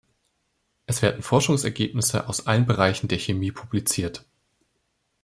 Es 0.87 1.03
werden 1.03 1.21
Forschungsergebnisse 1.21 2.27
aus 2.27 2.47
allen 2.47 2.65
Bereichen 2.65 3.07
der 3.07 3.19
Chemie 3.19 3.51
publiziert. 3.51 4.25